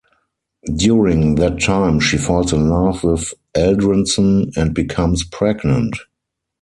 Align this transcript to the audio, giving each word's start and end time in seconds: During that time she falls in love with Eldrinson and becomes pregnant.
During 0.77 1.35
that 1.35 1.59
time 1.61 1.99
she 1.99 2.17
falls 2.17 2.51
in 2.51 2.69
love 2.69 3.03
with 3.03 3.35
Eldrinson 3.55 4.51
and 4.57 4.73
becomes 4.73 5.23
pregnant. 5.23 5.95